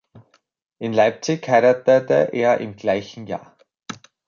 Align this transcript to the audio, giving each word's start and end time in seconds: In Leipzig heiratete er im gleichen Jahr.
In 0.79 0.93
Leipzig 0.93 1.47
heiratete 1.47 2.33
er 2.33 2.57
im 2.59 2.75
gleichen 2.75 3.27
Jahr. 3.27 3.55